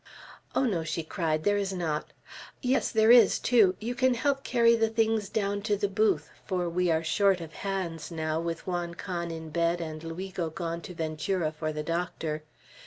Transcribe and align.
"Oh, 0.55 0.65
no," 0.65 0.83
she 0.83 1.03
cried, 1.03 1.43
"there 1.43 1.57
is 1.57 1.71
not. 1.71 2.11
Yes, 2.63 2.89
there 2.89 3.11
is, 3.11 3.37
too. 3.37 3.75
You 3.79 3.93
can 3.93 4.15
help 4.15 4.41
carry 4.43 4.75
the 4.75 4.89
things 4.89 5.29
down 5.29 5.61
to 5.69 5.77
the 5.77 5.87
booth; 5.87 6.31
for 6.43 6.67
we 6.67 6.89
are 6.89 7.03
short 7.03 7.39
of 7.39 7.53
hands 7.53 8.09
now, 8.09 8.39
with 8.41 8.65
Juan 8.65 8.95
Can 8.95 9.29
in 9.29 9.51
bed, 9.51 9.79
and 9.79 10.01
Luigo 10.03 10.49
gone 10.49 10.81
to 10.81 10.95
Ventura 10.95 11.51
for 11.51 11.71
the 11.71 11.83
doctor. 11.83 12.41